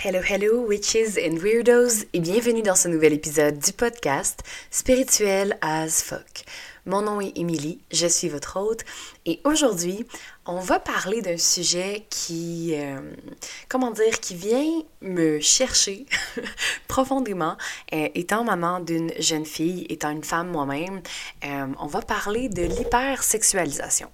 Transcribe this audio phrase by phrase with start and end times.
[0.00, 6.04] Hello, hello, witches and weirdos, et bienvenue dans ce nouvel épisode du podcast Spirituel as
[6.04, 6.44] fuck.
[6.86, 8.84] Mon nom est Émilie, je suis votre hôte,
[9.26, 10.06] et aujourd'hui,
[10.46, 13.00] on va parler d'un sujet qui, euh,
[13.68, 16.06] comment dire, qui vient me chercher
[16.86, 17.56] profondément.
[17.92, 21.02] Euh, étant maman d'une jeune fille, étant une femme moi-même,
[21.44, 24.12] euh, on va parler de l'hypersexualisation.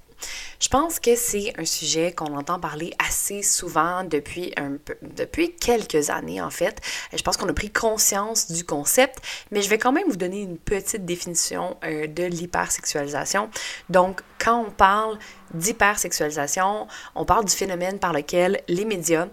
[0.61, 4.55] Je pense que c'est un sujet qu'on entend parler assez souvent depuis,
[5.03, 6.81] depuis quelques années, en fait.
[7.13, 9.19] Je pense qu'on a pris conscience du concept,
[9.51, 13.51] mais je vais quand même vous donner une petite définition euh, de l'hypersexualisation.
[13.89, 15.19] Donc, quand on parle
[15.53, 19.29] d'hypersexualisation, on parle du phénomène par lequel les médias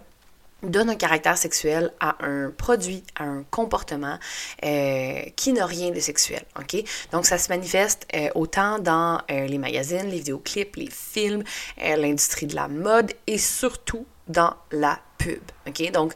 [0.64, 4.18] donne un caractère sexuel à un produit, à un comportement
[4.64, 6.84] euh, qui n'a rien de sexuel, ok?
[7.12, 11.44] Donc ça se manifeste euh, autant dans euh, les magazines, les vidéoclips, les films,
[11.78, 15.92] l'industrie de la mode et surtout dans la pub, ok?
[15.92, 16.14] Donc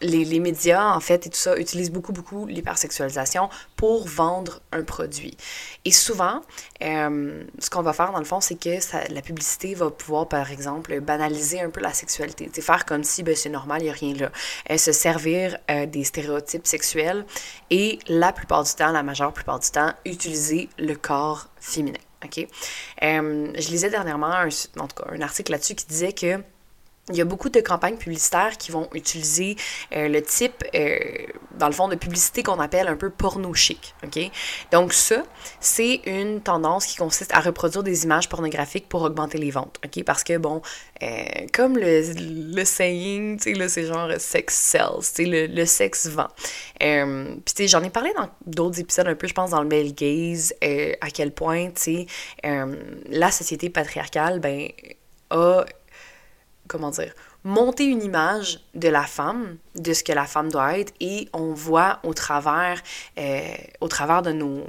[0.00, 5.36] les, médias, en fait, et tout ça, utilisent beaucoup, beaucoup l'hypersexualisation pour vendre un produit.
[5.84, 6.42] Et souvent,
[6.82, 8.78] euh, ce qu'on va faire, dans le fond, c'est que
[9.12, 12.50] la publicité va pouvoir, par exemple, banaliser un peu la sexualité.
[12.52, 14.30] C'est faire comme si ben, c'est normal, il n'y a rien là.
[14.70, 17.24] Euh, se servir euh, des stéréotypes sexuels
[17.70, 21.98] et la plupart du temps, la majeure plupart du temps, utiliser le corps féminin.
[22.22, 22.46] OK?
[23.00, 26.42] je lisais dernièrement, un, en tout cas, un article là-dessus qui disait que
[27.10, 29.56] il y a beaucoup de campagnes publicitaires qui vont utiliser
[29.94, 30.98] euh, le type, euh,
[31.58, 33.94] dans le fond, de publicité qu'on appelle un peu porno chic.
[34.04, 34.18] OK?
[34.72, 35.22] Donc, ça,
[35.60, 39.78] c'est une tendance qui consiste à reproduire des images pornographiques pour augmenter les ventes.
[39.84, 40.04] OK?
[40.04, 40.62] Parce que, bon,
[41.02, 42.02] euh, comme le,
[42.54, 46.28] le saying, c'est genre sex sells, tu sais, le, le sexe vend.
[46.78, 50.54] Puis, j'en ai parlé dans d'autres épisodes un peu, je pense, dans le male gaze,
[51.00, 52.06] à quel point, tu
[52.42, 54.68] la société patriarcale, ben,
[55.30, 55.64] a
[56.70, 57.12] comment dire,
[57.44, 61.52] monter une image de la femme, de ce que la femme doit être, et on
[61.52, 62.80] voit au travers,
[63.18, 63.40] euh,
[63.80, 64.64] au travers de nos,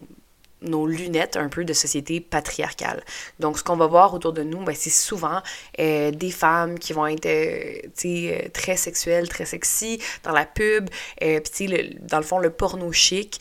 [0.62, 3.04] nos lunettes un peu de société patriarcale.
[3.39, 5.42] Donc, ce qu'on va voir autour de nous, ben, c'est souvent
[5.80, 10.89] euh, des femmes qui vont être euh, euh, très sexuelles, très sexy dans la pub.
[11.20, 13.39] Puis, dans le fond, le porno chic,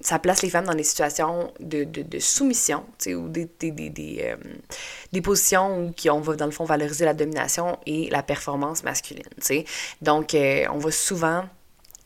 [0.00, 3.46] ça place les femmes dans des situations de, de, soumission ou des,
[5.22, 9.24] positions où qui on va, dans le fond, valoriser la domination et la performance masculine.
[10.02, 11.44] Donc, on va souvent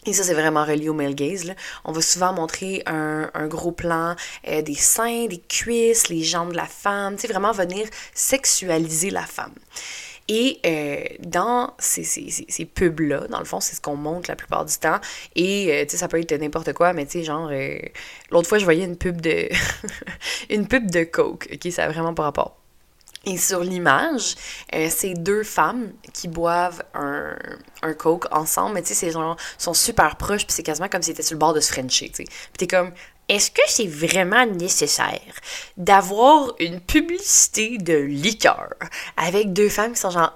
[0.06, 1.44] et ça, c'est vraiment relié au male gaze.
[1.44, 1.54] Là.
[1.84, 4.16] On va souvent montrer un, un gros plan
[4.48, 9.10] euh, des seins, des cuisses, les jambes de la femme, tu sais, vraiment venir sexualiser
[9.10, 9.54] la femme.
[10.28, 14.36] Et euh, dans ces, ces, ces, pubs-là, dans le fond, c'est ce qu'on montre la
[14.36, 15.00] plupart du temps.
[15.34, 17.50] Et, euh, tu sais, ça peut être n'importe quoi, mais tu sais, genre,
[18.30, 19.48] l'autre fois, je voyais une pub de...
[20.50, 21.72] une pub de Coke, OK?
[21.72, 22.59] Ça a vraiment pas rapport.
[23.24, 24.34] Et sur l'image,
[24.74, 27.36] euh, c'est deux femmes qui boivent un,
[27.82, 31.02] un coke ensemble, mais tu sais, ces gens sont super proches, puis c'est quasiment comme
[31.02, 32.24] si étaient sur le bord de se frencher, tu sais.
[32.24, 32.92] Puis t'es comme,
[33.30, 35.20] est-ce que c'est vraiment nécessaire
[35.76, 38.70] d'avoir une publicité de liqueur
[39.16, 40.34] avec deux femmes qui sont genre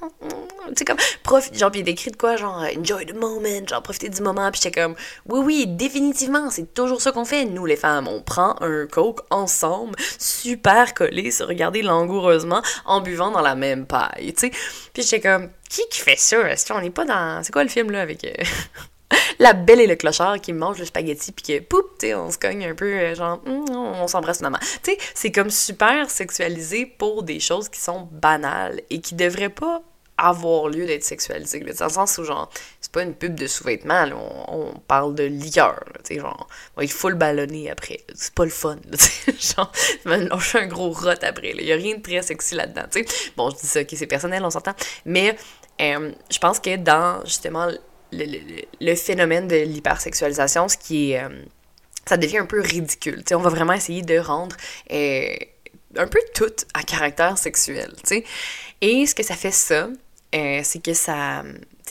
[0.68, 4.08] tu sais comme profite genre puis décrit de quoi genre enjoy the moment genre profiter
[4.08, 4.94] du moment puis j'étais comme
[5.28, 7.44] oui oui définitivement c'est toujours ça qu'on fait.
[7.44, 13.30] Nous les femmes on prend un coke ensemble super collé se regarder langoureusement en buvant
[13.30, 14.52] dans la même paille tu sais.
[14.94, 16.50] Puis j'étais comme qui qui fait ça?
[16.50, 18.32] Est-ce qu'on n'est pas dans c'est quoi le film là avec euh,
[19.38, 22.38] la belle et le clochard qui mange le spaghetti puis que poup, tu on se
[22.38, 24.58] cogne un peu euh, genre hum, on s'embrasse finalement.
[24.82, 29.82] Tu c'est comme super sexualisé pour des choses qui sont banales et qui devraient pas
[30.18, 31.60] avoir lieu d'être sexualisées.
[31.60, 32.50] Dans le sens où genre
[32.80, 34.06] c'est pas une pub de sous-vêtements,
[34.48, 38.00] on, parle de liqueur, tu genre on va être full ballonné après.
[38.14, 39.72] C'est pas le fun, sais genre
[40.04, 41.54] je un gros rot après.
[41.58, 42.82] Il y a rien de très sexy là-dedans.
[43.36, 44.74] Bon, je dis ça, ok, c'est personnel, on s'entend,
[45.04, 45.36] mais
[45.80, 47.68] euh, je pense que dans justement
[48.12, 51.22] le, phénomène de l'hypersexualisation, ce qui est...
[51.22, 51.28] Euh,
[52.06, 53.22] ça devient un peu ridicule.
[53.26, 54.56] sais on va vraiment essayer de rendre
[54.92, 55.34] euh,
[55.96, 57.92] un peu tout à caractère sexuel.
[58.80, 59.88] Et ce que ça fait ça,
[60.34, 61.42] euh, c'est que ça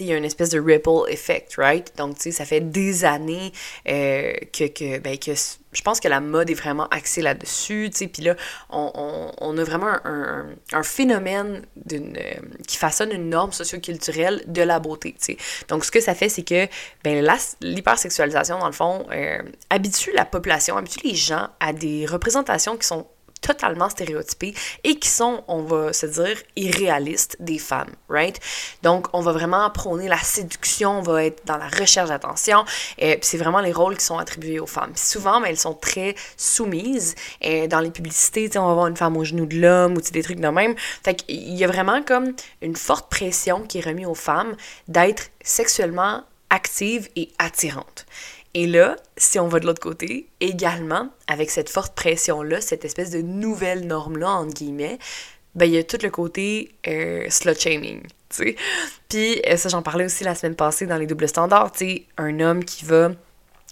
[0.02, 1.92] il y a une espèce de ripple effect, right?
[1.98, 3.52] Donc, tu sais, ça fait des années
[3.88, 7.98] euh, que, que, ben, que je pense que la mode est vraiment axée là-dessus, tu
[7.98, 8.36] sais, puis là,
[8.70, 12.34] on, on, a vraiment un, un, phénomène euh,
[12.68, 15.38] qui façonne une norme socioculturelle de la beauté, tu sais.
[15.70, 16.68] Donc, ce que ça fait, c'est que,
[17.04, 17.26] ben,
[17.62, 19.38] l'hypersexualisation, dans le fond, euh,
[19.70, 23.08] habitue la population, habitue les gens à des représentations qui sont
[23.42, 24.54] totalement stéréotypées
[24.84, 28.40] et qui sont, on va se dire, irréalistes des femmes, right?
[28.84, 32.64] Donc, on va vraiment prôner la séduction, on va être dans la recherche d'attention,
[32.98, 34.94] et c'est vraiment les rôles qui sont attribués aux femmes.
[34.96, 37.16] souvent, mais elles sont très soumises.
[37.42, 40.24] Et dans les publicités, on va voir une femme au genou de l'homme ou des
[40.24, 40.76] trucs de même.
[41.04, 44.56] Fait qu'il y a vraiment comme une forte pression qui est remise aux femmes
[44.88, 48.06] d'être sexuellement actives et attirantes.
[48.54, 53.12] Et là, si on va de l'autre côté, également, avec cette forte pression-là, cette espèce
[53.12, 55.00] de nouvelle norme-là, entre guillemets,
[55.56, 58.56] ben, il y a tout le côté euh, slut-shaming, tu sais.
[59.10, 62.06] Puis, euh, ça, j'en parlais aussi la semaine passée dans les doubles standards, tu sais,
[62.18, 63.12] un homme qui va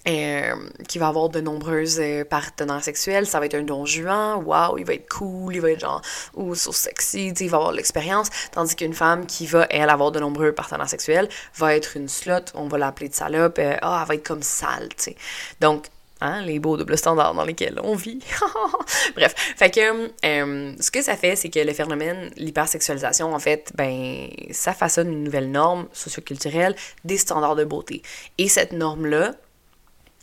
[0.08, 0.56] euh,
[0.88, 4.78] qui va avoir de nombreuses euh, partenaires sexuels, ça va être un don juan, waouh,
[4.78, 6.02] il va être cool, il va être genre,
[6.36, 10.20] ou so sexy, il va avoir l'expérience, tandis qu'une femme qui va, elle, avoir de
[10.20, 14.08] nombreux partenaires sexuels, va être une slot, on va l'appeler de salope, euh, ah, elle
[14.08, 15.16] va être comme sale, tu sais.
[15.60, 15.88] Donc,
[16.22, 18.20] Hein, les beaux doubles standards dans lesquels on vit.
[19.16, 24.28] Bref, fait que ce que ça fait, c'est que le phénomène, l'hypersexualisation, en fait, ben,
[24.52, 26.76] ça façonne une nouvelle norme socioculturelle
[27.06, 28.02] des standards de beauté.
[28.38, 29.36] Et cette norme-là,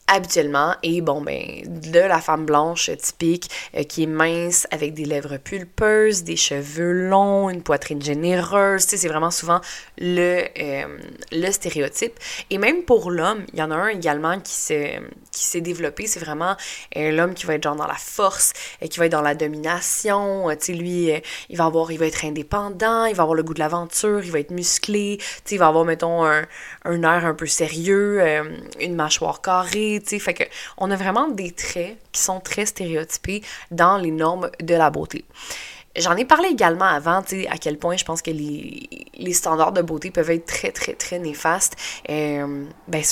[0.08, 0.75] habituellement.
[0.82, 5.37] Et bon ben de la femme blanche typique euh, qui est mince avec des lèvres
[5.38, 9.61] pulpeuses, des cheveux longs, une poitrine généreuse, c'est vraiment souvent
[9.99, 10.99] le euh,
[11.32, 12.19] le stéréotype.
[12.50, 15.00] Et même pour l'homme, il y en a un également qui s'est
[15.32, 16.56] qui s'est développé, c'est vraiment
[16.97, 19.35] euh, l'homme qui va être genre dans la force, et qui va être dans la
[19.35, 21.11] domination, tu sais lui
[21.49, 24.31] il va avoir il va être indépendant, il va avoir le goût de l'aventure, il
[24.31, 26.44] va être musclé, tu sais il va avoir mettons un,
[26.85, 28.23] un air un peu sérieux,
[28.81, 30.44] une mâchoire carrée fait que
[30.78, 35.25] on a vraiment des traits qui sont très stéréotypés dans les normes de la beauté.
[35.96, 40.10] J'en ai parlé également avant, à quel point je pense que les, standards de beauté
[40.10, 41.76] peuvent être très, très, très néfastes.
[42.10, 43.02] Euh, ben,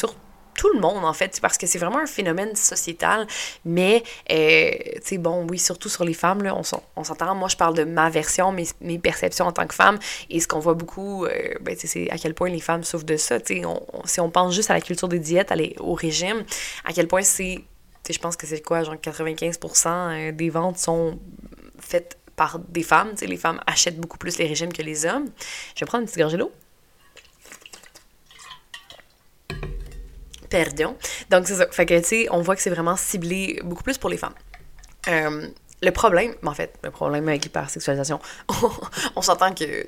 [0.55, 3.27] tout le monde, en fait, parce que c'est vraiment un phénomène sociétal.
[3.65, 7.35] Mais, euh, tu sais, bon, oui, surtout sur les femmes, là, on, s'entend.
[7.35, 9.99] Moi, je parle de ma version, mes, perceptions en tant que femme.
[10.31, 13.17] Et ce qu'on voit beaucoup, euh, ben, c'est à quel point les femmes souffrent de
[13.17, 13.39] ça.
[13.45, 16.45] Si on pense juste à la culture des diètes, aller au régime,
[16.85, 17.65] à quel point c'est.
[18.09, 21.19] Je pense que c'est quoi, genre 95% euh, des ventes sont
[21.79, 23.11] faites par des femmes.
[23.13, 25.27] Tu sais, les femmes achètent beaucoup plus les régimes que les hommes.
[25.75, 26.53] Je vais prendre une petite gorgée d'eau.
[31.31, 31.67] Donc, c'est ça.
[31.71, 34.35] Fait que, tu sais, on voit que c'est vraiment ciblé beaucoup plus pour les femmes.
[35.09, 35.49] Euh,
[35.83, 38.19] le problème, en fait, le problème avec l'hypersexualisation,
[39.17, 39.87] on s'entend que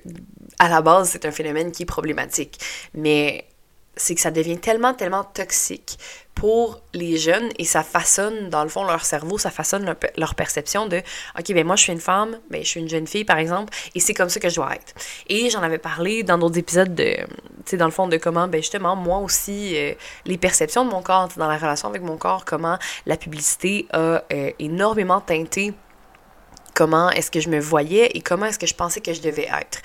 [0.59, 2.59] à la base, c'est un phénomène qui est problématique.
[2.95, 3.47] Mais
[3.97, 5.99] c'est que ça devient tellement, tellement toxique
[6.35, 10.87] pour les jeunes et ça façonne, dans le fond, leur cerveau, ça façonne leur, perception
[10.87, 10.99] de
[11.39, 13.73] OK, ben moi, je suis une femme, ben je suis une jeune fille, par exemple,
[13.95, 14.95] et c'est comme ça que je dois être.
[15.29, 17.25] Et j'en avais parlé dans d'autres épisodes de, tu
[17.65, 19.95] sais, dans le fond, de comment, ben justement, moi aussi, euh,
[20.27, 24.23] les perceptions de mon corps, dans la relation avec mon corps, comment la publicité a
[24.31, 25.73] euh, énormément teinté
[26.75, 29.49] comment est-ce que je me voyais et comment est-ce que je pensais que je devais
[29.61, 29.81] être.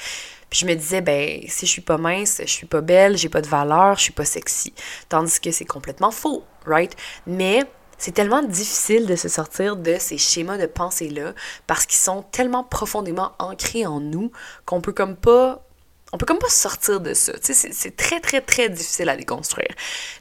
[0.52, 3.30] Puis je me disais, ben, si je suis pas mince, je suis pas belle, j'ai
[3.30, 4.74] pas de valeur, je suis pas sexy.
[5.08, 6.94] Tandis que c'est complètement faux, right?
[7.26, 7.64] Mais
[7.98, 11.34] c'est tellement difficile de se sortir de ces schémas de pensée-là
[11.68, 14.32] parce qu'ils sont tellement profondément ancrés en nous
[14.66, 15.66] qu'on peut comme pas.
[16.12, 17.32] On peut comme pas sortir de ça.
[17.42, 19.74] C'est très, très, très difficile à déconstruire.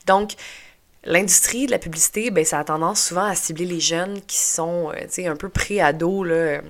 [0.06, 0.34] Donc,
[1.04, 4.92] L'industrie de la publicité, ben, ça a tendance souvent à cibler les jeunes qui sont,
[4.92, 6.26] euh, un peu pré-ados.
[6.28, 6.60] Euh,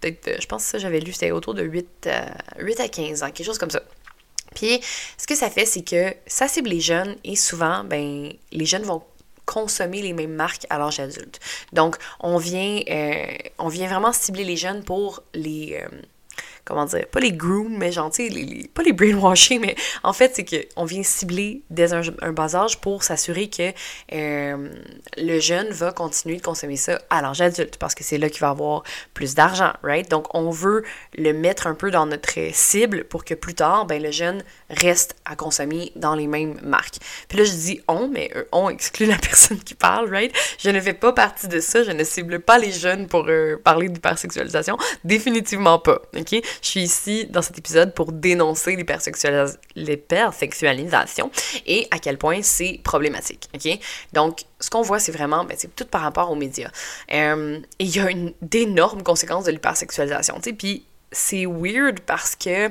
[0.00, 2.88] peut-être, euh, je pense que ça, j'avais lu, c'était autour de 8 à, 8 à
[2.88, 3.82] 15 ans, quelque chose comme ça.
[4.54, 4.80] Puis,
[5.18, 8.84] ce que ça fait, c'est que ça cible les jeunes et souvent, ben, les jeunes
[8.84, 9.02] vont
[9.44, 11.38] consommer les mêmes marques à l'âge adulte.
[11.74, 12.80] Donc, on vient,
[13.58, 15.80] on vient vraiment cibler les jeunes pour les
[16.66, 20.32] comment dire, pas les groom, mais genre, tu les, pas les brainwashing, mais en fait,
[20.34, 23.70] c'est qu'on vient cibler dès un, bas âge pour s'assurer que
[24.12, 24.68] euh,
[25.16, 28.40] le jeune va continuer de consommer ça à l'âge adulte, parce que c'est là qu'il
[28.40, 28.82] va avoir
[29.14, 30.10] plus d'argent, right?
[30.10, 30.82] Donc, on veut
[31.16, 35.14] le mettre un peu dans notre cible pour que plus tard, ben, le jeune reste
[35.24, 36.96] à consommer dans les mêmes marques.
[37.28, 40.34] Puis là, je dis on, mais on exclut la personne qui parle, right?
[40.58, 43.56] Je ne fais pas partie de ça, je ne cible pas les jeunes pour euh,
[43.62, 46.42] parler d'hypersexualisation, définitivement pas, ok?
[46.62, 51.30] Je suis ici dans cet épisode pour dénoncer l'hypersexualisation
[51.66, 53.48] et à quel point c'est problématique.
[53.54, 53.78] OK?
[54.12, 56.70] Donc, ce qu'on voit, c'est vraiment, ben, c'est tout par rapport aux médias.
[57.08, 57.22] Et
[57.78, 58.08] il y a
[58.42, 60.40] d'énormes conséquences de l'hypersexualisation.
[60.58, 62.70] Puis, c'est weird parce que.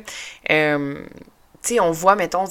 [1.79, 2.45] On voit, mettons,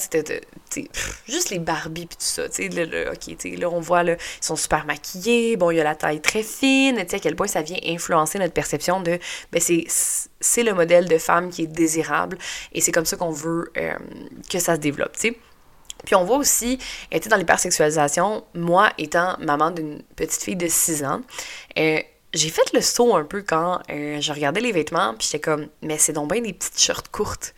[1.27, 4.13] juste les Barbies puis tout ça, tu sais, là, ok, tu là, on voit, là,
[4.13, 7.19] ils sont super maquillés, bon, il y a la taille très fine, tu sais, à
[7.19, 9.19] quel point ça vient influencer notre perception de,
[9.51, 9.85] ben, c'est,
[10.39, 12.37] c'est le modèle de femme qui est désirable,
[12.73, 13.93] et c'est comme ça qu'on veut euh,
[14.49, 15.37] que ça se développe, tu sais.
[16.03, 16.77] Puis on voit aussi,
[17.11, 21.21] était dans l'hypersexualisation, moi étant maman d'une petite fille de 6 ans,
[21.79, 21.99] euh,
[22.33, 25.67] j'ai fait le saut un peu quand euh, je regardais les vêtements, puis j'étais comme,
[25.81, 27.55] mais c'est donc bien des petites shorts courtes.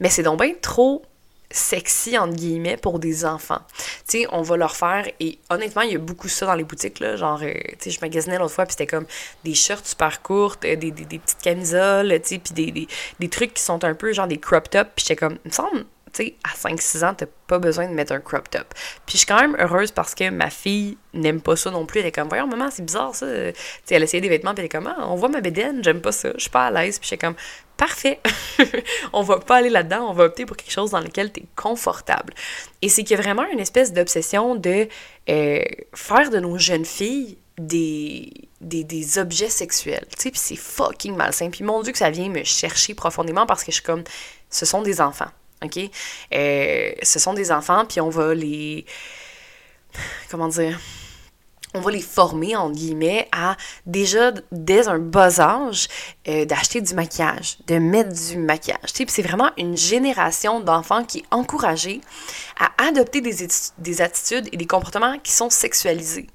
[0.00, 1.02] Mais c'est donc bien trop
[1.50, 3.60] sexy, entre guillemets, pour des enfants.
[4.08, 6.64] Tu sais, on va leur faire, et honnêtement, il y a beaucoup ça dans les
[6.64, 9.06] boutiques, là, genre, euh, tu sais, je magasinais l'autre fois, puis c'était comme
[9.44, 12.88] des shorts super courtes, euh, des, des, des, petites camisoles, tu sais, puis des, des,
[13.18, 15.52] des, trucs qui sont un peu, genre, des crop tops, puis j'étais comme, il me
[15.52, 18.66] semble, tu sais, à 5-6 ans, t'as pas besoin de mettre un crop top.
[19.06, 22.00] Puis je suis quand même heureuse parce que ma fille n'aime pas ça non plus.
[22.00, 23.26] Elle est comme, voyons, maman, c'est bizarre ça.
[23.26, 23.32] Tu
[23.84, 26.00] sais, elle essayait des vêtements, puis elle est comme, ah, on voit ma bédaine, j'aime
[26.00, 26.98] pas ça, je suis pas à l'aise.
[26.98, 27.36] Puis j'étais comme,
[27.80, 28.20] parfait,
[29.14, 32.34] on va pas aller là-dedans, on va opter pour quelque chose dans lequel t'es confortable.
[32.82, 34.86] Et c'est qu'il y a vraiment une espèce d'obsession de
[35.30, 35.62] euh,
[35.94, 40.06] faire de nos jeunes filles des, objets sexuels.
[40.14, 41.48] Tu sais, puis c'est fucking malsain.
[41.48, 44.04] Puis mon Dieu que ça vient me chercher profondément parce que je suis comme,
[44.50, 45.30] ce sont des enfants.
[45.64, 45.78] OK?
[46.34, 48.84] Euh, ce sont des enfants, puis on va les.
[50.30, 50.78] Comment dire?
[51.74, 55.86] On va les former, en guillemets, à déjà, dès un bas âge,
[56.26, 58.92] euh, d'acheter du maquillage, de mettre du maquillage.
[58.92, 62.00] Tu sais, c'est vraiment une génération d'enfants qui est encouragée
[62.58, 63.46] à adopter des,
[63.78, 66.26] des attitudes et des comportements qui sont sexualisés.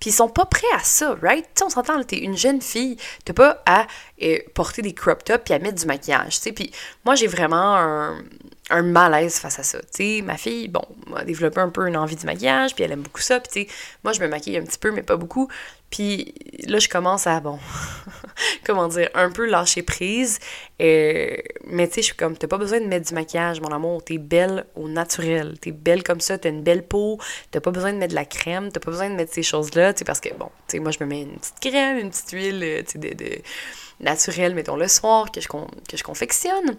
[0.00, 1.46] Puis ils sont pas prêts à ça, right?
[1.54, 2.96] sais, on s'entend, t'es une jeune fille,
[3.26, 3.86] t'as pas à
[4.22, 6.40] euh, porter des crop tops puis à mettre du maquillage.
[6.40, 6.72] Puis
[7.04, 8.24] moi, j'ai vraiment un,
[8.70, 9.78] un malaise face à ça.
[9.90, 10.82] Sais, ma fille, bon,
[11.14, 13.40] a développé un peu une envie du maquillage, puis elle aime beaucoup ça.
[13.40, 13.68] Puis
[14.04, 15.48] moi, je me maquille un petit peu, mais pas beaucoup.
[15.90, 16.34] Puis
[16.66, 17.58] là, je commence à, bon,
[18.64, 20.38] comment dire, un peu lâcher prise.
[20.80, 21.36] Euh,
[21.66, 24.04] mais tu sais, je suis comme, t'as pas besoin de mettre du maquillage, mon amour.
[24.04, 25.58] T'es belle au naturel.
[25.60, 27.18] T'es belle comme ça, t'as une belle peau.
[27.50, 28.70] T'as pas besoin de mettre de la crème.
[28.70, 29.92] T'as pas besoin de mettre ces choses-là.
[29.92, 32.10] Tu sais, parce que, bon, tu sais, moi, je me mets une petite crème, une
[32.10, 33.38] petite huile, euh, tu sais, de, de
[33.98, 36.76] naturelle, mettons, le soir, que je, que je confectionne.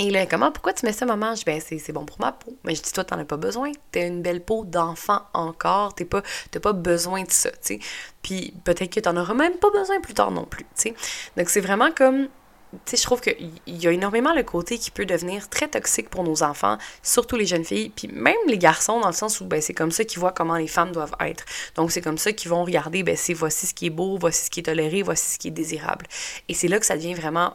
[0.00, 1.34] Et là, comment, pourquoi tu mets ça, maman?
[1.34, 2.56] Je ben, c'est bon pour ma peau.
[2.62, 3.72] Mais je dis, toi, t'en as pas besoin.
[3.90, 5.94] T'as une belle peau d'enfant encore.
[5.96, 6.22] T'as pas,
[6.62, 7.78] pas besoin de ça, tu sais.
[8.22, 10.94] Puis peut-être que t'en auras même pas besoin plus tard non plus, tu sais.
[11.36, 12.28] Donc, c'est vraiment comme,
[12.72, 16.10] tu sais, je trouve qu'il y a énormément le côté qui peut devenir très toxique
[16.10, 19.46] pour nos enfants, surtout les jeunes filles, puis même les garçons, dans le sens où,
[19.46, 21.44] ben, c'est comme ça qu'ils voient comment les femmes doivent être.
[21.74, 24.44] Donc, c'est comme ça qu'ils vont regarder, ben, c'est voici ce qui est beau, voici
[24.44, 26.06] ce qui est toléré, voici ce qui est désirable.
[26.48, 27.54] Et c'est là que ça devient vraiment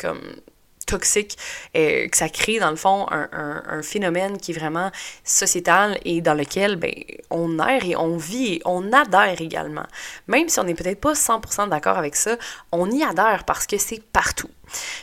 [0.00, 0.20] comme
[0.88, 1.36] toxique,
[1.74, 4.90] et que ça crée dans le fond un, un, phénomène qui est vraiment
[5.22, 6.92] sociétal et dans lequel ben,
[7.30, 9.86] on erre et on vit et on adhère également.
[10.26, 12.36] Même si on n'est peut-être pas 100% d'accord avec ça,
[12.72, 14.50] on y adhère parce que c'est partout.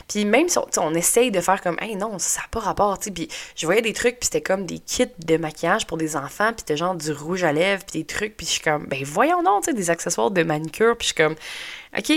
[0.08, 3.10] Puis même si on, essaye de faire comme, hey non, ça n'a pas rapport, tu.
[3.10, 6.48] Puis je voyais des trucs, puis c'était comme des kits de maquillage pour des enfants,
[6.48, 9.02] puis c'était genre du rouge à lèvres, puis des trucs, puis je suis comme, ben
[9.04, 11.36] voyons donc, tu sais, des accessoires de manicure, puis je suis comme,
[11.98, 12.12] OK,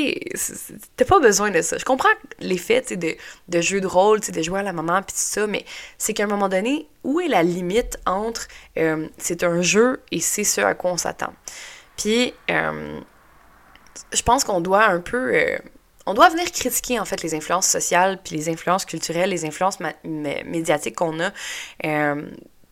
[0.98, 1.77] t'as pas besoin de ça.
[1.77, 2.09] Je comprends
[2.39, 3.15] l'effet de,
[3.48, 5.63] de jeu de rôle, de jouer à la maman, puis ça, mais
[5.98, 10.19] c'est qu'à un moment donné, où est la limite entre euh, c'est un jeu et
[10.19, 11.33] c'est ce à quoi on s'attend?
[11.95, 13.00] Puis, euh,
[14.12, 15.33] je pense qu'on doit un peu.
[15.33, 15.57] Euh,
[16.05, 19.77] on doit venir critiquer en fait les influences sociales, puis les influences culturelles, les influences
[20.03, 21.31] médiatiques qu'on a.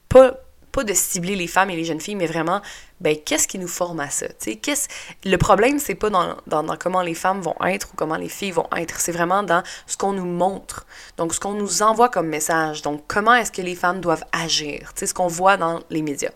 [0.10, 0.40] pas,
[0.72, 2.62] pas de cibler les femmes et les jeunes filles, mais vraiment
[3.00, 4.28] ben qu'est-ce qui nous forme à ça?
[4.62, 4.88] Qu'est-ce...
[5.24, 8.30] Le problème, c'est pas dans, dans, dans, comment les femmes vont être ou comment les
[8.30, 10.86] filles vont être, c'est vraiment dans ce qu'on nous montre,
[11.18, 14.94] donc ce qu'on nous envoie comme message, donc comment est-ce que les femmes doivent agir,
[14.96, 16.32] ce qu'on voit dans les médias.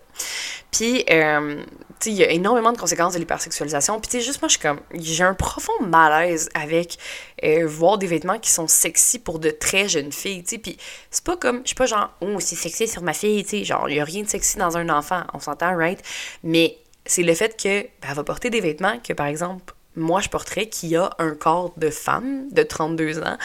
[0.71, 1.63] Puis, euh,
[1.99, 3.99] tu il y a énormément de conséquences de l'hypersexualisation.
[3.99, 6.97] Puis, tu juste moi, je suis comme, j'ai un profond malaise avec
[7.43, 10.59] euh, voir des vêtements qui sont sexy pour de très jeunes filles, tu.
[10.59, 10.77] Puis,
[11.09, 13.63] c'est pas comme, je suis pas genre, oh, c'est sexy sur ma fille, tu sais.
[13.65, 16.01] Genre, il y a rien de sexy dans un enfant, on s'entend, right?
[17.05, 20.67] C'est le fait que, ben, va porter des vêtements que, par exemple, moi, je porterais
[20.67, 23.37] qui a un corps de femme de 32 ans,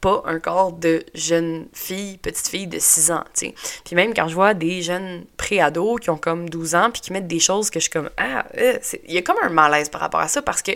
[0.00, 3.54] pas un corps de jeune fille, petite fille de 6 ans, tu sais.
[3.84, 7.12] Puis même quand je vois des jeunes pré-ados qui ont comme 12 ans puis qui
[7.12, 9.88] mettent des choses que je suis comme ah, euh, il y a comme un malaise
[9.88, 10.72] par rapport à ça parce que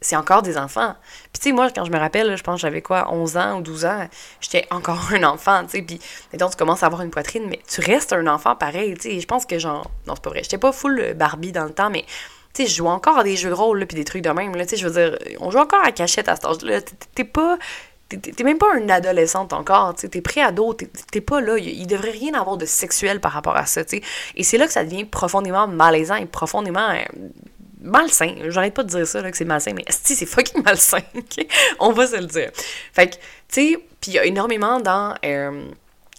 [0.00, 0.94] c'est encore des enfants.
[1.32, 3.58] Puis tu sais moi quand je me rappelle, je pense que j'avais quoi 11 ans
[3.58, 4.08] ou 12 ans,
[4.40, 5.82] j'étais encore un enfant, tu sais.
[5.82, 6.00] Puis
[6.32, 9.20] mettons tu commences à avoir une poitrine mais tu restes un enfant pareil, tu sais.
[9.20, 10.42] Je pense que genre non, c'est pas vrai.
[10.42, 12.04] J'étais pas full Barbie dans le temps mais
[12.54, 14.54] tu sais, je joue encore à des jeux de rôle, puis des trucs de même,
[14.56, 16.80] tu sais, je veux dire, on joue encore à cachette à cet âge-là.
[17.14, 17.58] T'es pas,
[18.08, 22.32] T'es même pas une adolescente encore, tu t'es pré-ado, t'es pas là, il, devrait rien
[22.32, 24.02] avoir de sexuel par rapport à ça, tu sais.
[24.34, 27.02] Et c'est là que ça devient profondément malaisant et profondément euh,
[27.80, 28.34] malsain.
[28.48, 31.46] J'arrête pas de dire ça, là, que c'est malsain, mais si c'est fucking malsain, ok?
[31.78, 32.50] On va se le dire.
[32.92, 35.14] Fait que, tu sais, puis il y a énormément dans...
[35.24, 35.70] Euh,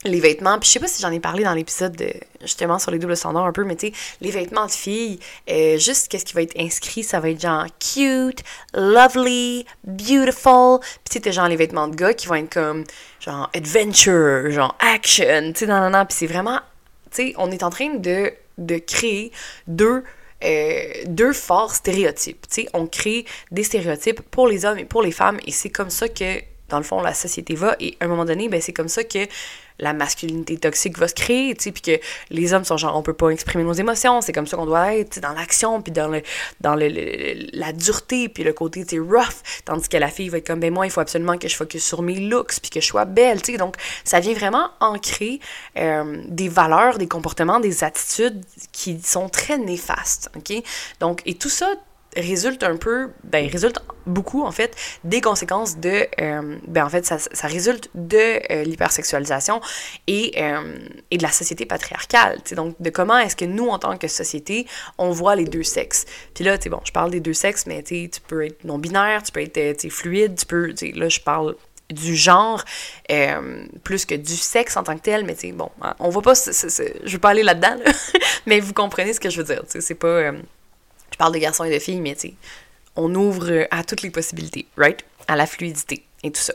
[0.06, 2.10] les vêtements, puis je sais pas si j'en ai parlé dans l'épisode de,
[2.42, 5.78] justement sur les doubles standards un peu, mais tu sais, les vêtements de filles, euh,
[5.78, 11.22] juste qu'est-ce qui va être inscrit, ça va être genre cute, lovely, beautiful, puis tu
[11.22, 12.86] sais, genre les vêtements de gars qui vont être comme
[13.20, 16.62] genre adventure, genre action, tu sais, non, non, non, puis c'est vraiment,
[17.12, 19.34] tu sais, on est en train de, de créer
[19.68, 20.06] deux
[20.44, 22.48] euh, deux forts stéréotypes.
[22.48, 25.70] Tu sais, on crée des stéréotypes pour les hommes et pour les femmes, et c'est
[25.70, 26.40] comme ça que,
[26.70, 29.04] dans le fond, la société va, et à un moment donné, ben, c'est comme ça
[29.04, 29.28] que
[29.80, 32.00] la masculinité toxique va se créer, tu sais, puis que
[32.30, 34.96] les hommes sont genre, on peut pas exprimer nos émotions, c'est comme ça qu'on doit
[34.96, 36.22] être, dans l'action, puis dans, le,
[36.62, 36.90] dans le,
[37.54, 40.74] la dureté, puis le côté, tu rough, tandis que la fille va être comme, ben
[40.74, 43.42] moi, il faut absolument que je focus sur mes looks, puis que je sois belle,
[43.42, 45.40] tu sais, donc ça vient vraiment ancrer
[45.78, 50.62] euh, des valeurs, des comportements, des attitudes qui sont très néfastes, ok?
[51.00, 51.68] Donc, et tout ça
[52.16, 57.06] résulte un peu, ben résulte beaucoup en fait des conséquences de, euh, ben en fait
[57.06, 59.62] ça, ça résulte de euh, l'hypersexualisation
[60.08, 60.78] et, euh,
[61.12, 64.08] et de la société patriarcale, tu donc de comment est-ce que nous en tant que
[64.08, 64.66] société
[64.98, 66.06] on voit les deux sexes.
[66.34, 68.64] Puis là, tu sais bon, je parle des deux sexes, mais tu tu peux être
[68.64, 71.56] non binaire, tu peux être fluide, tu peux, tu sais là je parle
[71.92, 72.64] du genre
[73.84, 76.34] plus que du sexe en tant que tel, mais tu bon, hein, on va pas,
[76.34, 77.78] je veux pas aller là-dedans,
[78.46, 80.32] mais vous comprenez ce que je veux dire, tu sais c'est pas
[81.20, 82.34] parle de garçons et de filles, mais tu sais,
[82.96, 85.06] on ouvre à toutes les possibilités, right?
[85.28, 86.54] À la fluidité et tout ça.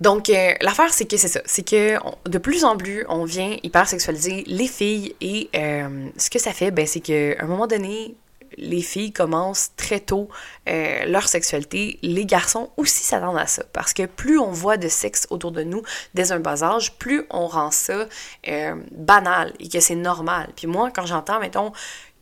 [0.00, 1.40] Donc, euh, l'affaire, c'est que c'est ça.
[1.46, 1.96] C'est que
[2.28, 6.52] de plus en plus, on vient hyper sexualiser les filles et euh, ce que ça
[6.52, 8.14] fait, ben, c'est qu'à un moment donné,
[8.58, 10.28] les filles commencent très tôt
[10.68, 11.98] euh, leur sexualité.
[12.02, 13.64] Les garçons aussi s'attendent à ça.
[13.72, 15.82] Parce que plus on voit de sexe autour de nous
[16.12, 18.06] dès un bas âge, plus on rend ça
[18.92, 20.50] banal et que c'est normal.
[20.56, 21.72] Puis moi, quand j'entends, mettons,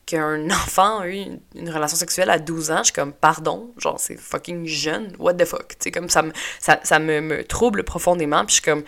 [0.07, 3.99] qu'un enfant a eu une, relation sexuelle à 12 ans, je suis comme, pardon, genre,
[3.99, 7.45] c'est fucking jeune, what the fuck, tu sais, comme ça, me, ça, ça me, me,
[7.45, 8.85] trouble profondément, puis je suis comme,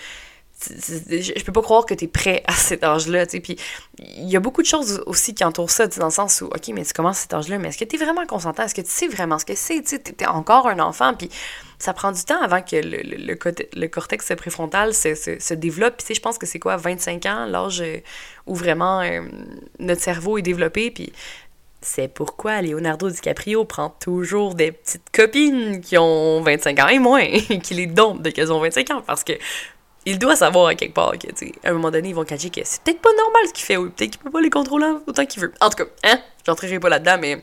[0.58, 3.56] je peux pas croire que t'es prêt à cet âge-là, tu puis
[3.98, 6.68] il y a beaucoup de choses aussi qui entourent ça, dans le sens où, ok,
[6.72, 9.08] mais tu commences cet âge-là, mais est-ce que t'es vraiment consentant, est-ce que tu sais
[9.08, 11.30] vraiment ce que c'est, tu t'es encore un enfant, puis
[11.78, 13.38] ça prend du temps avant que le, le,
[13.74, 16.02] le, cortex préfrontal se, se, se développe.
[16.02, 17.98] Puis, je pense que c'est quoi, 25 ans, l'âge euh,
[18.46, 19.20] où vraiment euh,
[19.78, 20.90] notre cerveau est développé.
[20.90, 21.12] Puis,
[21.82, 27.26] c'est pourquoi Leonardo DiCaprio prend toujours des petites copines qui ont 25 ans et moins,
[27.62, 29.34] qui les dompent dès qu'elles ont 25 ans, parce que
[30.06, 32.48] il doit savoir à quelque part que, tu à un moment donné, ils vont catcher
[32.48, 34.86] que c'est peut-être pas normal ce qu'il fait, ou peut-être qu'il peut pas les contrôler
[35.06, 35.52] autant qu'il veut.
[35.60, 36.20] En tout cas, hein?
[36.46, 37.42] J'entrerai pas là-dedans, mais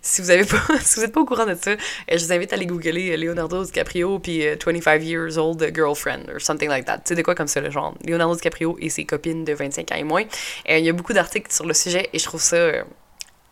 [0.00, 1.76] si vous avez pas, si vous êtes pas au courant de ça, euh,
[2.12, 6.30] je vous invite à aller googler euh, Leonardo DiCaprio puis 25 euh, years old girlfriend
[6.32, 6.98] or something like that.
[6.98, 7.96] Tu sais, de quoi comme ça, le genre.
[8.06, 10.22] Leonardo DiCaprio et ses copines de 25 ans et moins.
[10.68, 12.84] Il y a beaucoup d'articles sur le sujet et je trouve ça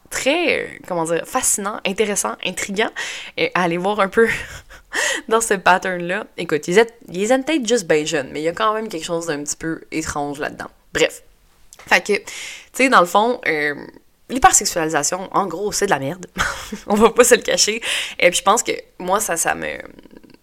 [0.08, 2.90] très, comment dire, fascinant, intéressant, intriguant.
[3.36, 4.28] Et à aller voir un peu
[5.28, 6.26] dans ce pattern-là.
[6.36, 9.26] Écoute, ils, étaient, peut-être juste bien jeunes, mais il y a quand même quelque chose
[9.26, 10.70] d'un petit peu étrange là-dedans.
[10.92, 11.22] Bref.
[11.86, 12.24] Fait que, tu
[12.72, 13.74] sais, dans le fond, euh,
[14.28, 16.26] l'hypersexualisation, en gros, c'est de la merde.
[16.86, 17.80] On va pas se le cacher.
[18.18, 19.78] Et puis je pense que moi, ça, ça me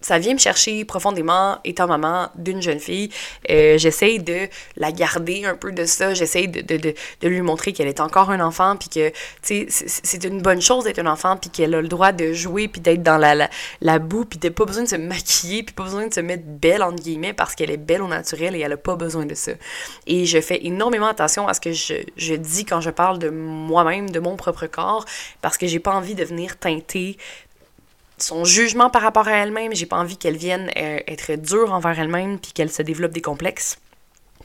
[0.02, 3.10] ça vient me chercher profondément, étant maman d'une jeune fille.
[3.50, 6.14] Euh, j'essaye de la garder un peu de ça.
[6.14, 10.86] J'essaye de, lui montrer qu'elle est encore un enfant, puis que, c'est une bonne chose
[10.86, 13.50] d'être un enfant, puis qu'elle a le droit de jouer, puis d'être dans la, la,
[13.82, 16.44] la, boue, puis de pas besoin de se maquiller, puis pas besoin de se mettre
[16.46, 19.36] belle, entre guillemets, parce qu'elle est belle au naturel et elle a pas besoin de
[19.36, 19.52] ça.
[20.08, 23.30] Et je fais énormément attention à ce que je, je dis quand je parle de
[23.30, 25.06] moi-même, de mon propre corps,
[25.42, 27.18] parce que j'ai pas envie de venir teinter
[28.24, 29.74] son jugement par rapport à elle-même.
[29.74, 33.22] J'ai pas envie qu'elle vienne euh, être dure envers elle-même puis qu'elle se développe des
[33.22, 33.78] complexes.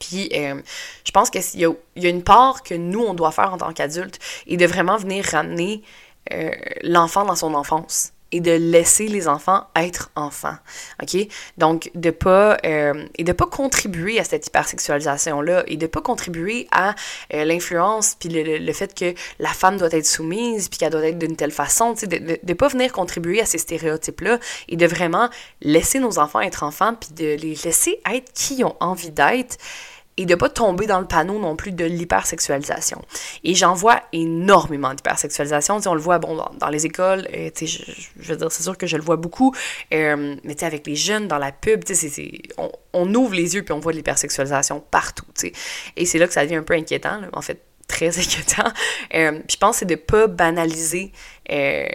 [0.00, 0.60] Puis euh,
[1.04, 1.66] je pense qu'il y,
[2.00, 4.96] y, a une part que nous, on doit faire en tant qu'adultes et de vraiment
[4.96, 5.82] venir ramener
[6.32, 6.50] euh,
[6.82, 10.56] l'enfant dans son enfance et de laisser les enfants être enfants.
[11.02, 11.16] OK?
[11.56, 16.66] Donc, de pas, euh, et de pas contribuer à cette hypersexualisation-là et de pas contribuer
[16.72, 16.94] à
[17.32, 21.06] euh, l'influence puis le, le, fait que la femme doit être soumise puis qu'elle doit
[21.06, 24.86] être d'une telle façon, de, de, de pas venir contribuer à ces stéréotypes-là et de
[24.86, 25.28] vraiment
[25.62, 29.58] laisser nos enfants être enfants puis de les laisser être qui ont envie d'être
[30.16, 33.02] et de pas tomber dans le panneau non plus de l'hypersexualisation.
[33.42, 35.80] Et j'en vois énormément d'hypersexualisation.
[35.86, 38.86] on le voit bon, dans, les écoles, euh, je, je, veux dire, c'est sûr que
[38.86, 39.54] je le vois beaucoup,
[39.92, 41.84] euh, mais avec les jeunes, dans la pub,
[42.58, 45.26] on, on ouvre les yeux puis on voit de l'hypersexualisation partout.
[45.34, 45.52] sais.
[45.96, 48.70] Et c'est là que ça devient un peu inquiétant, en fait, très inquiétant.
[49.14, 51.12] Euh, je pense que c'est de pas banaliser
[51.50, 51.86] euh,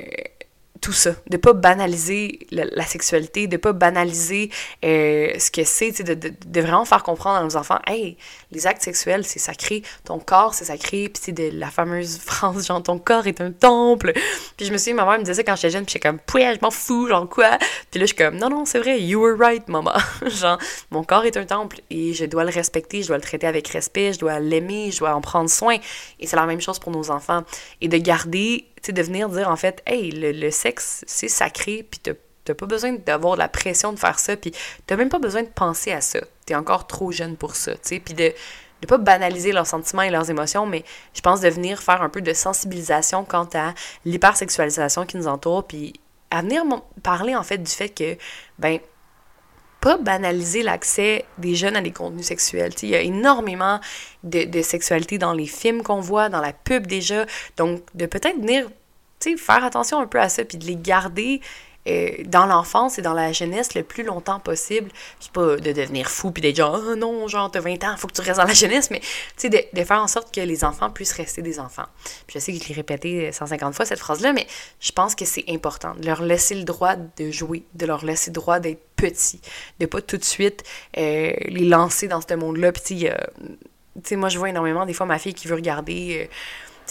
[0.82, 4.50] tout ça, de pas banaliser la, sexualité, de pas banaliser
[4.86, 8.18] euh, ce que c'est, de, vraiment faire comprendre à nos enfants, hey,
[8.52, 12.68] les actes sexuels, c'est sacré, ton corps, c'est sacré, puis c'est de la fameuse phrase,
[12.68, 14.14] genre, ton corps est un temple.
[14.58, 16.20] Puis je me suis ma mère me disait ça quand j'étais jeune, puis j'étais comme,
[16.20, 17.58] pouah, je m'en fous, genre quoi?
[17.92, 19.94] Puis là, je suis comme, non, non, c'est vrai, you were right, maman.
[20.26, 20.58] genre,
[20.92, 23.68] mon corps est un temple et je dois le respecter, je dois le traiter avec
[23.68, 25.78] respect, je dois l'aimer, je dois en prendre soin.
[26.20, 27.44] Et c'est la même chose pour nos enfants.
[27.82, 32.54] Et de garder de venir dire en fait, hey, le, sexe, c'est sacré, puis t'as
[32.54, 34.52] pas besoin d'avoir la pression de faire ça, puis
[34.88, 36.20] t'as même pas besoin de penser à ça.
[36.46, 38.34] T'es encore trop jeune pour ça, tu sais, puis de
[38.82, 42.10] de pas banaliser leurs sentiments et leurs émotions, mais je pense de venir faire un
[42.10, 43.74] peu de sensibilisation quant à
[44.06, 45.94] l'hypersexualisation qui nous entoure, puis
[46.32, 46.64] à venir
[47.04, 48.18] parler en fait du fait que,
[48.58, 48.80] ben,
[49.82, 52.74] pas banaliser l'accès des jeunes à des contenus sexuels.
[52.84, 53.80] il y a énormément
[54.24, 57.26] de, de sexualité dans les films qu'on voit, dans la pub déjà.
[57.58, 58.68] Donc, de peut-être venir
[59.38, 61.42] faire attention un peu à ça, puis de les garder
[61.90, 64.92] euh, dans l'enfance et dans la jeunesse le plus longtemps possible.
[65.20, 68.08] C'est pas de devenir fou puis d'être genre, oh non, genre, t'as 20 ans, faut
[68.08, 70.64] que tu restes dans la jeunesse, mais tu sais, de, faire en sorte que les
[70.64, 71.88] enfants puissent rester des enfants.
[72.28, 74.46] Puis je sais que je l'ai répété 150 fois cette phrase-là, mais
[74.80, 78.30] je pense que c'est important de leur laisser le droit de jouer, de leur laisser
[78.30, 79.42] le droit d'être petits,
[79.80, 80.64] de pas tout de suite
[80.98, 82.72] euh, les lancer dans ce monde-là.
[82.72, 86.28] Puis tu sais, moi, je vois énormément des fois ma fille qui veut regarder.
[86.30, 86.34] Euh,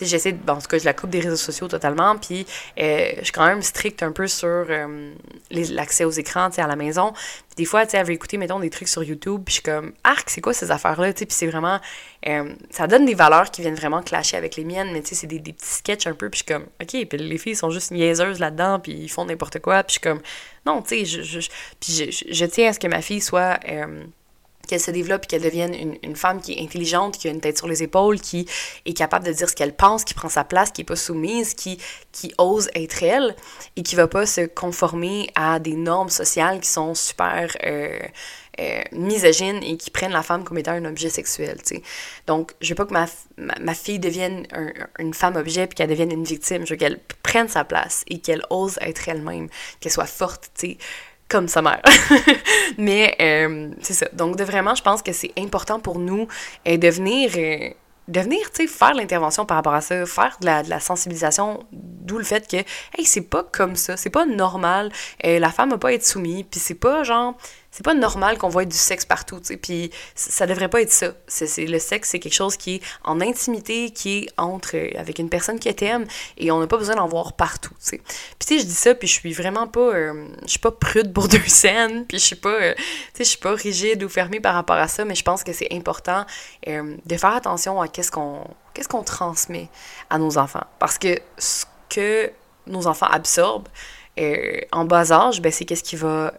[0.07, 0.39] j'essaie de.
[0.39, 2.17] Bon, en tout cas, je la coupe des réseaux sociaux totalement.
[2.17, 2.47] Puis,
[2.79, 5.13] euh, je suis quand même stricte un peu sur euh,
[5.51, 7.13] l'accès aux écrans, tu sais, à la maison.
[7.57, 9.43] Des fois, tu sais, elle veut écouter, mettons, des trucs sur YouTube.
[9.45, 11.27] Puis, je suis comme, arc, c'est quoi ces affaires-là, tu sais.
[11.27, 11.81] Puis, c'est vraiment.
[12.27, 14.93] Euh, ça donne des valeurs qui viennent vraiment clasher avec les miennes.
[14.93, 16.29] Mais, tu sais, c'est des, petits sketchs un peu.
[16.31, 17.09] Puis, je suis comme, OK.
[17.09, 18.81] Puis, les filles sont juste niaiseuses là-dedans.
[18.81, 19.83] Puis, ils font n'importe quoi.
[19.83, 20.21] Puis, je suis comme,
[20.67, 21.41] non, tu sais, je,
[21.81, 23.59] je, tiens à ce que ma fille soit
[24.69, 27.59] qu'elle se développe et qu'elle devienne une, femme qui est intelligente, qui a une tête
[27.59, 28.47] sur les épaules, qui
[28.85, 31.55] est capable de dire ce qu'elle pense, qui prend sa place, qui est pas soumise,
[31.55, 31.79] qui,
[32.13, 33.35] qui ose être elle
[33.77, 37.99] et qui va pas se conformer à des normes sociales qui sont super euh,
[38.61, 41.83] euh, misogynes et qui prennent la femme comme étant un objet sexuel, tu sais.
[42.27, 44.47] Donc, je veux pas que ma, ma, fille devienne
[44.99, 46.67] une femme objet puis qu'elle devienne une victime.
[46.67, 49.49] Je veux qu'elle prenne sa place et qu'elle ose être elle-même,
[49.81, 50.77] qu'elle soit forte, sais
[51.29, 51.83] comme sa mère.
[52.79, 54.07] Mais euh, c'est ça.
[54.13, 56.27] Donc, de vraiment, je pense que c'est important pour nous
[56.67, 57.71] euh, de venir, euh,
[58.09, 62.19] de venir, tu sais, faire l'intervention par rapport à ça, faire de la, sensibilisation, d'où
[62.19, 64.91] le fait que, hey, c'est pas comme ça, c'est pas normal,
[65.23, 67.37] la femme va pas être soumise, puis c'est pas genre,
[67.79, 69.57] c'est pas normal qu'on voit du sexe partout, tu sais.
[69.57, 71.13] Puis ça devrait pas être ça.
[71.29, 75.21] C'est, le sexe, c'est quelque chose qui est en intimité, qui est entre euh, avec
[75.21, 76.05] une personne qui t'aime
[76.39, 77.99] et on n'a pas besoin d'en voir partout, tu sais.
[77.99, 80.73] Puis tu sais, je dis ça, puis je suis vraiment pas, euh, je suis pas
[80.73, 82.83] prude pour deux scènes, puis je suis pas, euh, tu
[83.15, 85.53] sais, je suis pas rigide ou fermée par rapport à ça, mais je pense que
[85.53, 86.27] c'est important
[86.67, 88.43] de faire attention à qu'est-ce qu'on,
[88.75, 89.69] qu'est-ce qu'on transmet
[90.11, 92.33] à nos enfants, parce que ce que
[92.67, 93.69] nos enfants absorbent
[94.73, 96.35] en bas âge, ben c'est qu'est-ce qui va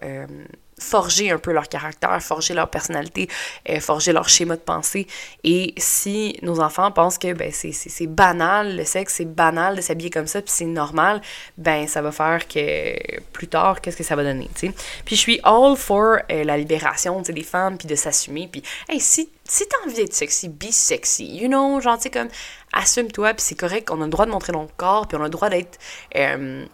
[0.79, 3.29] forger un peu leur caractère, forger leur personnalité,
[3.69, 5.07] euh, forger leur schéma de pensée.
[5.43, 10.09] Et si nos enfants pensent que ben, c'est banal, le sexe, c'est banal de s'habiller
[10.09, 11.21] comme ça, puis c'est normal,
[11.57, 14.49] ben ça va faire que plus tard, qu'est-ce que ça va donner.
[14.53, 18.99] Puis je suis all for euh, la libération, des femmes, puis de s'assumer, puis hey,
[18.99, 22.29] si, si t'as envie d'être sexy, be sexy, you know, genre, tu sais, comme,
[22.73, 25.25] assume-toi, puis c'est correct, on a le droit de montrer notre corps, puis on a
[25.25, 25.77] le droit d'être
[26.15, 26.65] euh,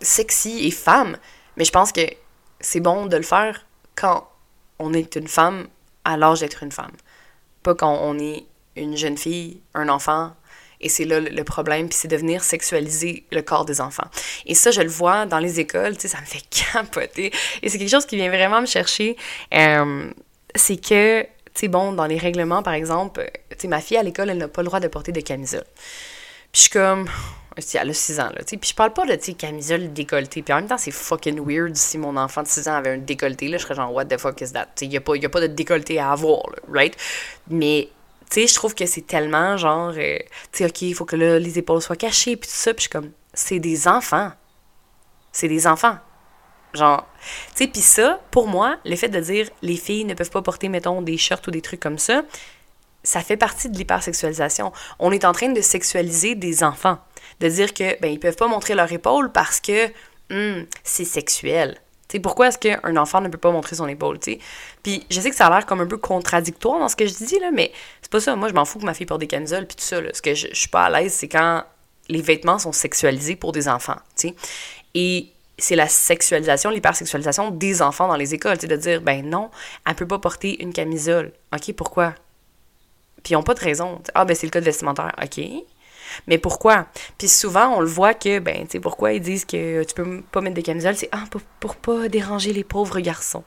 [0.00, 1.16] sexy et femme,
[1.56, 2.00] mais je pense que
[2.64, 4.28] c'est bon de le faire quand
[4.78, 5.68] on est une femme
[6.04, 6.92] à l'âge d'être une femme.
[7.62, 8.44] Pas quand on est
[8.76, 10.32] une jeune fille, un enfant,
[10.80, 14.06] et c'est là le problème, puis c'est de venir sexualiser le corps des enfants.
[14.46, 17.32] Et ça, je le vois dans les écoles, tu sais, ça me fait capoter.
[17.62, 19.16] Et c'est quelque chose qui vient vraiment me chercher.
[19.54, 20.10] Euh,
[20.54, 24.02] c'est que, tu sais, bon, dans les règlements, par exemple, tu sais, ma fille à
[24.02, 25.64] l'école, elle n'a pas le droit de porter de camisole.
[26.52, 27.08] Puis je suis comme,
[27.56, 30.42] elle a 6 ans, là, Puis je parle pas de, camisole décolletée.
[30.42, 32.98] Puis en même temps, c'est fucking weird si mon enfant de 6 ans avait un
[32.98, 34.66] décolleté, là, je serais genre, what the fuck is that?
[34.76, 36.96] Tu sais, y a pas, y a pas de décolleté à avoir, là, right?
[37.48, 37.88] Mais,
[38.30, 40.18] tu sais, je trouve que c'est tellement, genre, euh,
[40.52, 42.72] tu sais, OK, il faut que les épaules soient cachées, puis tout ça.
[42.74, 44.32] Puis je suis comme, c'est des enfants.
[45.32, 45.98] C'est des enfants.
[46.74, 47.06] Genre,
[47.54, 50.42] tu sais, puis ça, pour moi, le fait de dire les filles ne peuvent pas
[50.42, 52.22] porter, mettons, des shirts ou des trucs comme ça,
[53.04, 54.72] ça fait partie de l'hypersexualisation.
[54.98, 56.98] On est en train de sexualiser des enfants
[57.40, 59.88] de dire que ben ils peuvent pas montrer leur épaule parce que
[60.30, 61.78] hmm, c'est sexuel.
[62.10, 64.38] sais pourquoi est-ce qu'un enfant ne peut pas montrer son épaule, tu
[64.82, 67.14] Puis je sais que ça a l'air comme un peu contradictoire dans ce que je
[67.14, 68.34] dis, là, mais c'est pas ça.
[68.36, 70.00] Moi, je m'en fous que ma fille porte des camisoles puis tout ça.
[70.00, 70.10] Là.
[70.12, 71.64] Ce que je, je suis pas à l'aise, c'est quand
[72.08, 74.34] les vêtements sont sexualisés pour des enfants, tu sais?
[74.94, 79.50] Et c'est la sexualisation, l'hypersexualisation des enfants dans les écoles, tu de dire, ben non,
[79.86, 81.32] elle peut pas porter une camisole.
[81.52, 82.14] OK, pourquoi?
[83.24, 84.00] Puis ils n'ont pas de raison.
[84.14, 85.12] Ah, ben c'est le code vestimentaire.
[85.20, 85.40] OK.
[86.28, 86.86] Mais pourquoi?
[87.18, 90.22] Puis souvent, on le voit que, ben, tu sais, pourquoi ils disent que tu peux
[90.30, 93.42] pas mettre de camisole, c'est ah, pour, pour pas déranger les pauvres garçons.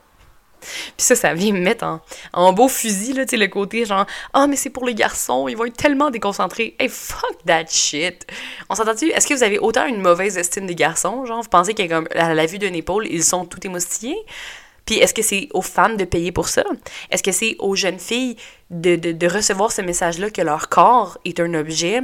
[0.60, 2.00] Puis ça, ça vient me mettre en,
[2.32, 5.46] en beau fusil, là, tu sais, le côté genre, ah, mais c'est pour les garçons,
[5.46, 6.74] ils vont être tellement déconcentrés.
[6.80, 8.26] Hey, fuck that shit.
[8.68, 9.08] On s'entend-tu?
[9.10, 11.24] Est-ce que vous avez autant une mauvaise estime des garçons?
[11.24, 14.18] Genre, vous pensez qu'à la, la vue d'une épaule, ils sont tout émoustillés?
[14.88, 16.64] Puis est-ce que c'est aux femmes de payer pour ça?
[17.10, 18.36] Est-ce que c'est aux jeunes filles
[18.70, 22.00] de, de, de recevoir ce message-là que leur corps est un objet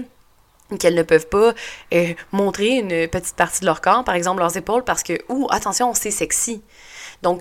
[0.79, 1.55] qu'elles ne peuvent pas
[1.95, 5.47] euh, montrer une petite partie de leur corps, par exemple leurs épaules, parce que, ouh,
[5.49, 6.63] attention, c'est sexy.
[7.23, 7.41] Donc,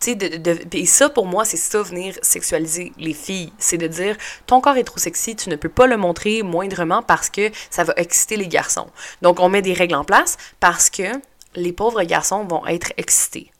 [0.00, 3.52] Tu sais, de, de, et ça, pour moi, c'est ça, venir sexualiser les filles.
[3.58, 7.02] C'est de dire, ton corps est trop sexy, tu ne peux pas le montrer moindrement
[7.02, 8.88] parce que ça va exciter les garçons.
[9.20, 11.08] Donc, on met des règles en place parce que
[11.56, 13.50] les pauvres garçons vont être excités.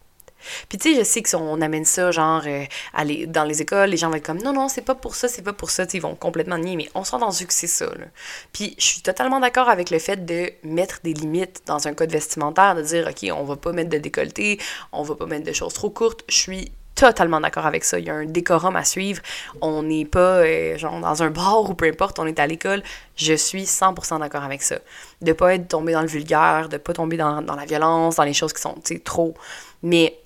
[0.69, 3.63] Puis tu sais, je sais que si on amène ça, genre, euh, aller dans les
[3.63, 5.71] écoles, les gens vont être comme, non, non, c'est pas pour ça, c'est pas pour
[5.71, 8.07] ça, ils vont complètement nier, mais on s'en entendu que c'est ça, là.
[8.53, 12.11] Puis je suis totalement d'accord avec le fait de mettre des limites dans un code
[12.11, 14.59] vestimentaire, de dire, OK, on va pas mettre de décolleté,
[14.93, 16.25] on va pas mettre de choses trop courtes.
[16.29, 17.99] Je suis totalement d'accord avec ça.
[17.99, 19.23] Il y a un décorum à suivre.
[19.61, 22.83] On n'est pas euh, genre dans un bar ou peu importe, on est à l'école.
[23.17, 24.79] Je suis 100% d'accord avec ça.
[25.23, 28.25] De pas être tombé dans le vulgaire, de pas tomber dans, dans la violence, dans
[28.25, 29.35] les choses qui sont, tu sais, trop.
[29.83, 30.19] Mais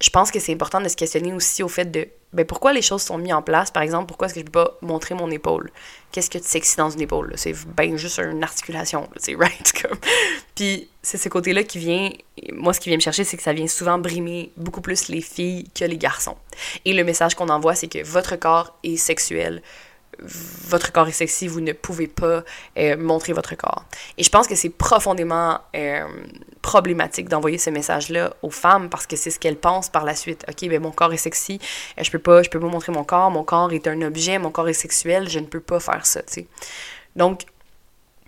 [0.00, 2.80] je pense que c'est important de se questionner aussi au fait de ben pourquoi les
[2.80, 3.70] choses sont mises en place?
[3.70, 5.70] Par exemple, pourquoi est-ce que je peux pas montrer mon épaule?
[6.12, 7.32] Qu'est-ce que tu sexy dans une épaule?
[7.36, 9.72] C'est ben juste une articulation, c'est right?
[9.82, 9.98] Comme.
[10.54, 12.10] Puis c'est ce côté-là qui vient,
[12.52, 15.20] moi ce qui vient me chercher, c'est que ça vient souvent brimer beaucoup plus les
[15.20, 16.36] filles que les garçons.
[16.84, 19.60] Et le message qu'on envoie, c'est que votre corps est sexuel
[20.22, 22.44] votre corps est sexy, vous ne pouvez pas
[22.78, 23.84] euh, montrer votre corps.
[24.18, 26.06] Et je pense que c'est profondément euh,
[26.62, 30.44] problématique d'envoyer ce message-là aux femmes parce que c'est ce qu'elles pensent par la suite.
[30.48, 31.60] OK, ben mon corps est sexy,
[31.98, 34.38] euh, je peux pas je peux pas montrer mon corps, mon corps est un objet,
[34.38, 36.20] mon corps est sexuel, je ne peux pas faire ça.
[37.16, 37.42] Donc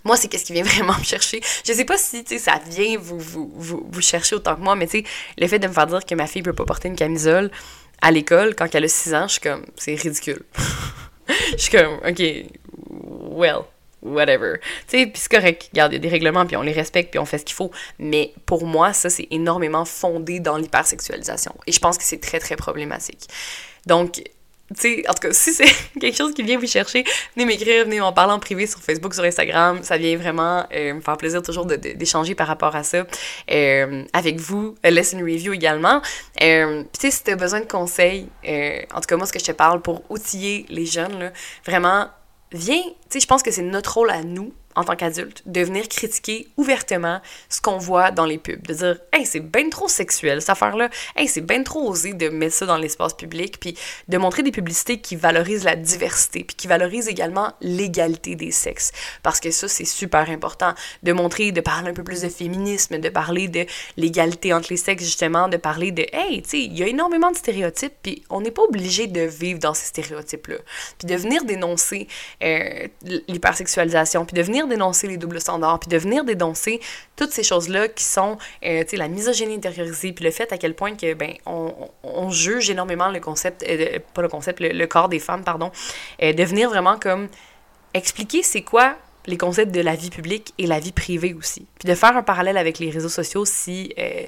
[0.05, 1.40] moi, c'est qu'est-ce qui vient vraiment me chercher.
[1.64, 4.87] Je sais pas si, tu ça vient vous, vous, vous, chercher autant que moi, mais
[4.87, 5.05] tu
[5.38, 7.50] le fait de me faire dire que ma fille peut pas porter une camisole
[8.00, 10.42] à l'école quand elle a 6 ans, je suis comme, c'est ridicule.
[11.52, 12.22] je suis comme, OK,
[13.30, 13.62] well,
[14.02, 14.58] whatever.
[14.88, 15.68] Tu sais, puis c'est correct.
[15.72, 17.54] Regarde, il y a des règlements, puis on les respecte, puis on fait ce qu'il
[17.54, 17.70] faut.
[17.98, 21.54] Mais pour moi, ça, c'est énormément fondé dans l'hypersexualisation.
[21.66, 23.28] Et je pense que c'est très, très problématique.
[23.86, 24.22] Donc,
[25.08, 27.04] en tout cas, si c'est quelque chose qui vient vous chercher,
[27.37, 29.80] venez m'écrire, venez m'en parler en privé sur Facebook, sur Instagram.
[29.82, 33.04] Ça vient vraiment euh, me faire plaisir toujours d'échanger par rapport à ça
[33.50, 34.74] euh, avec vous.
[34.85, 36.00] Laisse une review également.
[36.42, 39.26] Euh, Puis tu sais, si tu as besoin de conseils, euh, en tout cas, moi,
[39.26, 41.32] ce que je te parle pour outiller les jeunes, là,
[41.66, 42.08] vraiment,
[42.52, 42.82] viens,
[43.12, 47.20] je pense que c'est notre rôle à nous en tant qu'adulte, de venir critiquer ouvertement
[47.48, 50.88] ce qu'on voit dans les pubs, de dire hey c'est bien trop sexuel cette affaire-là,
[51.16, 53.76] hey c'est bien trop osé de mettre ça dans l'espace public, puis
[54.08, 58.92] de montrer des publicités qui valorisent la diversité, puis qui valorisent également l'égalité des sexes,
[59.22, 62.98] parce que ça c'est super important, de montrer, de parler un peu plus de féminisme,
[62.98, 66.78] de parler de l'égalité entre les sexes justement, de parler de hey tu sais il
[66.78, 70.56] y a énormément de stéréotypes, puis on n'est pas obligé de vivre dans ces stéréotypes-là,
[70.98, 72.08] puis de venir dénoncer
[72.42, 72.88] euh,
[73.28, 76.81] l'hypersexualisation, puis de venir dénoncer les doubles standards, puis de venir dénoncer
[77.16, 80.59] toutes ces choses-là qui sont, euh, tu sais, la misogynie intériorisée, puis le fait à
[80.59, 85.09] quel point que, ben, on, juge énormément le concept, euh, pas le concept, le, corps
[85.09, 85.70] des femmes, pardon,
[86.22, 87.29] euh, de venir vraiment comme
[87.94, 88.96] expliquer c'est quoi
[89.27, 91.66] les concepts de la vie publique et la vie privée aussi.
[91.79, 94.27] Puis de faire un parallèle avec les réseaux sociaux si euh,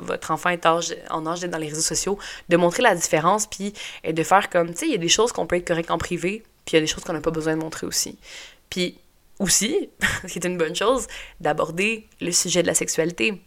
[0.00, 3.72] votre enfant est en âge d'être dans les réseaux sociaux, de montrer la différence, puis
[4.04, 5.98] de faire comme, tu sais, il y a des choses qu'on peut être correct en
[5.98, 8.18] privé, puis il y a des choses qu'on n'a pas besoin de montrer aussi.
[8.68, 8.98] Puis
[9.38, 9.90] aussi,
[10.22, 11.06] ce qui est une bonne chose,
[11.40, 13.42] d'aborder le sujet de la sexualité.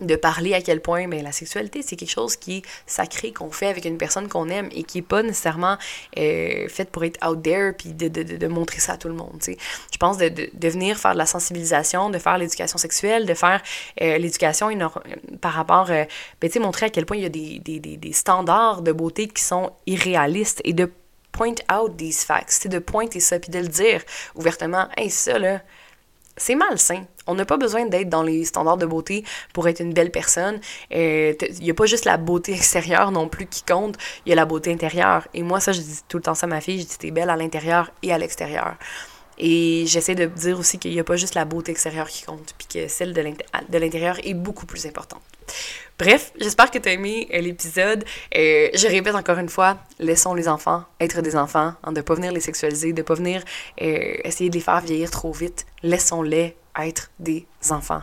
[0.00, 3.52] De parler à quel point ben, la sexualité, c'est quelque chose qui est sacré, qu'on
[3.52, 5.76] fait avec une personne qu'on aime et qui n'est pas nécessairement
[6.18, 9.14] euh, faite pour être out there puis de, de, de, montrer ça à tout le
[9.14, 9.40] monde.
[9.46, 13.62] Je pense de, de, venir faire de la sensibilisation, de faire l'éducation sexuelle, de faire
[14.00, 14.70] euh, l'éducation
[15.40, 16.04] par rapport, euh,
[16.40, 19.28] ben, montrer à quel point il y a des, des, des, des standards de beauté
[19.28, 20.90] qui sont irréalistes et de
[21.32, 24.02] point out these facts, c'est de pointer ça, puis de le dire
[24.34, 25.60] ouvertement, hey, ça, là,
[26.36, 27.04] c'est malsain.
[27.26, 30.60] On n'a pas besoin d'être dans les standards de beauté pour être une belle personne.
[30.90, 34.36] Il n'y a pas juste la beauté extérieure non plus qui compte, il y a
[34.36, 35.28] la beauté intérieure.
[35.34, 37.10] Et moi, ça, je dis tout le temps ça à ma fille, je dis t'es
[37.10, 38.76] belle à l'intérieur et à l'extérieur.
[39.38, 42.54] Et j'essaie de dire aussi qu'il n'y a pas juste la beauté extérieure qui compte,
[42.58, 45.22] puis que celle de l'intérieur est beaucoup plus importante.
[45.98, 48.04] Bref, j'espère que tu as aimé euh, l'épisode.
[48.36, 52.02] Euh, je répète encore une fois, laissons les enfants être des enfants, hein, de ne
[52.02, 53.44] pas venir les sexualiser, de ne pas venir
[53.80, 55.66] euh, essayer de les faire vieillir trop vite.
[55.82, 58.02] Laissons-les être des enfants.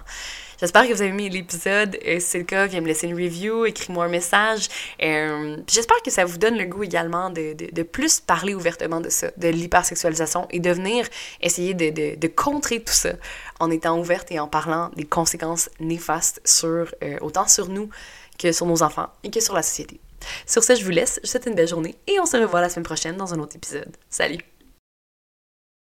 [0.60, 1.98] J'espère que vous avez aimé l'épisode.
[2.04, 4.68] si c'est le cas, viens me laisser une review, écris-moi un message.
[5.00, 9.10] J'espère que ça vous donne le goût également de, de, de, plus parler ouvertement de
[9.10, 11.08] ça, de l'hypersexualisation et de venir
[11.42, 13.14] essayer de, de, contrer tout ça
[13.60, 17.90] en étant ouverte et en parlant des conséquences néfastes sur autant sur nous
[18.38, 20.00] que sur nos enfants et que sur la société.
[20.46, 22.62] Sur ce, je vous laisse, je vous souhaite une belle journée et on se revoit
[22.62, 23.96] la semaine prochaine dans un autre épisode.
[24.10, 24.49] Salut!